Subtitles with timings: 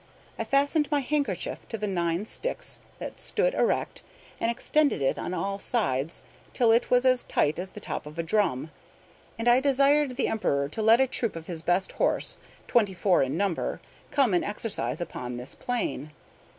[0.39, 4.01] I fastened my handkerchief to the nine sticks that stood erect,
[4.39, 8.17] and extended it on all sides till it was as tight as the top of
[8.17, 8.71] a drum;
[9.37, 12.37] and I desired the Emperor to let a troop of his best horse,
[12.67, 13.79] twenty four in number,
[14.09, 16.09] come and exercise upon this plain.